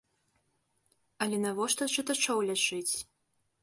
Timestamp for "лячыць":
2.53-2.93